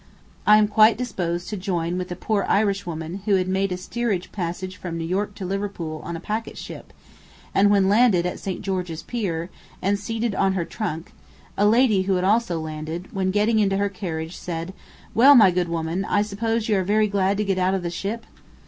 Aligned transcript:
I 0.47 0.57
am 0.57 0.67
quite 0.67 0.97
disposed 0.97 1.47
to 1.49 1.57
join 1.57 1.95
with 1.95 2.07
the 2.07 2.15
poor 2.15 2.43
Irish 2.49 2.87
woman 2.87 3.21
who 3.25 3.35
had 3.35 3.47
made 3.47 3.71
a 3.71 3.77
steerage 3.77 4.31
passage 4.31 4.75
from 4.77 4.97
New 4.97 5.05
York 5.05 5.35
to 5.35 5.45
Liverpool 5.45 6.03
in 6.09 6.15
a 6.15 6.19
packet 6.19 6.57
ship; 6.57 6.91
and 7.53 7.69
when 7.69 7.87
landed 7.87 8.25
at 8.25 8.39
St. 8.39 8.63
George's 8.63 9.03
pier, 9.03 9.51
and 9.79 9.99
seated 9.99 10.33
on 10.33 10.53
her 10.53 10.65
trunk, 10.65 11.11
a 11.55 11.67
lady 11.67 12.01
who 12.01 12.15
had 12.15 12.23
also 12.25 12.59
landed, 12.59 13.13
when 13.13 13.29
getting 13.29 13.59
into 13.59 13.77
her 13.77 13.89
carriage, 13.89 14.35
said, 14.35 14.73
"Well, 15.13 15.35
my 15.35 15.51
good 15.51 15.69
woman, 15.69 16.03
I 16.05 16.23
suppose 16.23 16.67
you 16.67 16.79
are 16.79 16.83
very 16.83 17.07
glad 17.07 17.37
to 17.37 17.45
get 17.45 17.59
out 17.59 17.75
of 17.75 17.83
the 17.83 17.91
ship?" 17.91 18.25